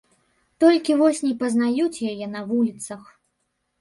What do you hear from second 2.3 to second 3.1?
на вуліцах.